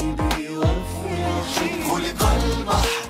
قلبي 0.00 0.48
وافرح 0.56 1.88
خلق 1.88 2.22
المحب 2.28 3.05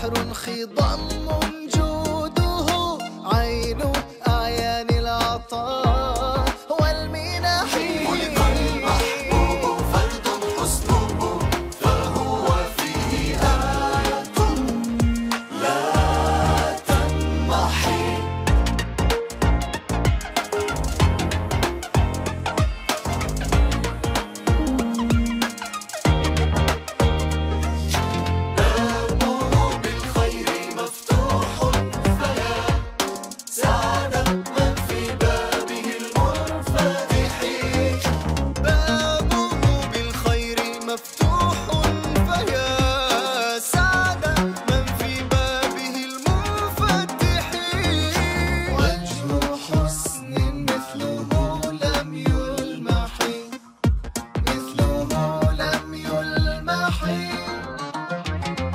بحر 0.00 0.32
خضم 0.32 1.08
جوده 1.74 2.64
عين 3.32 3.99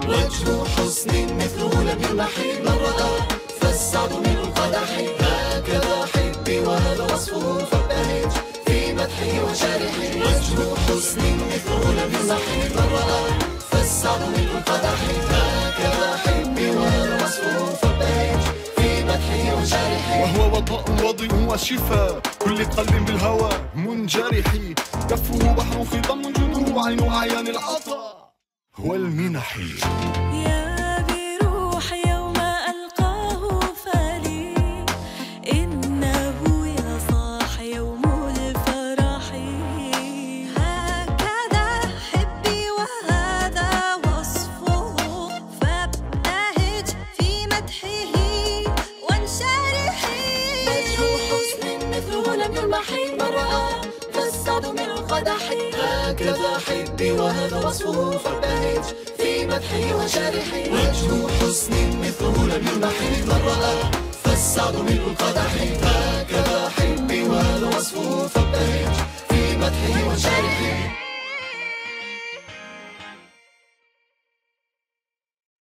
وجه 0.07 0.63
حسن 0.75 1.35
مثله 1.37 1.83
لم 1.83 2.03
يلمح 2.03 2.33
من 2.65 2.77
رأى 2.85 3.13
فالسعد 3.61 4.11
من 4.13 4.37
القدح. 4.43 4.89
هكذا 5.19 6.05
حبي 6.13 6.59
وهذا 6.59 7.03
وصفه 7.03 7.65
فابتهج 7.65 8.31
في 8.65 8.93
مدحه 8.93 9.33
وشارحه 9.43 10.11
وجه 10.25 10.57
حسن 10.85 11.21
مثله 11.51 11.83
لم 11.91 12.13
يلمح 12.15 12.43
من 12.57 12.89
رأى 12.93 13.23
فالسعد 13.71 14.21
من 14.21 14.47
القدح. 14.55 14.99
هكذا 15.31 16.17
حبي 16.17 16.69
وهذا 16.69 17.15
وصفه 17.23 17.65
فابتهج 17.81 18.41
في 18.75 19.03
مدحه 19.03 19.61
وشارحه 19.61 20.21
وهو 20.21 20.57
وضاء 20.57 20.85
وضيء 21.05 21.33
وشفاء 21.49 22.21
كل 22.39 22.65
قلب 22.65 23.05
بالهوى 23.05 23.49
منجرح. 23.75 24.53
كفه 25.09 25.53
بحر 25.53 25.85
خضم 25.85 26.21
جنوه 26.33 26.87
عين 26.87 27.09
أعيان 27.09 27.47
العطاء. 27.47 28.24
والمنح 28.79 29.57
يا 30.33 31.05
بروح 31.07 31.93
يوم 31.93 32.37
ألقاه 32.71 33.59
فلي. 33.85 34.55
إنه 35.53 36.67
يصاح 36.67 37.59
يوم 37.59 38.01
الفرح. 38.37 39.27
هكذا 40.57 41.67
حبي 42.11 42.63
وهذا 42.77 43.95
وصفه. 43.95 44.95
فابتهج 45.61 46.87
في 47.17 47.45
مدحه 47.45 48.15
وانشرحي 49.09 50.25
وجه 50.67 50.99
حسن 51.27 51.89
مثله 51.89 52.35
لم 52.35 52.55
يلمح 52.55 52.91
من 52.91 53.21
فالسعد 54.55 54.73
من 54.73 54.79
القدح. 54.79 55.51
هكذا 55.73 56.57
حبي 56.67 57.11
وهذا 57.11 57.67
وصفه 57.67 58.17
فابتهج 58.17 58.83
في 59.17 59.45
مدحه 59.45 59.95
وشارحه 59.95 60.63
وجه 60.71 61.27
حسن 61.39 61.73
مثله 61.99 62.47
لم 62.47 62.67
يلمح 62.67 63.01
من 63.27 63.41
رأى 63.45 63.91
فالسعد 64.23 64.75
من 64.75 64.99
القدح. 65.07 65.53
هكذا 65.83 66.69
حبي 66.69 67.23
وهذا 67.23 67.67
وصفه 67.67 68.29
وشارحه 68.35 68.91